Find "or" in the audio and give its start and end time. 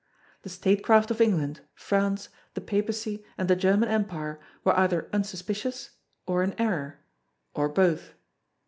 6.25-6.41, 7.53-7.69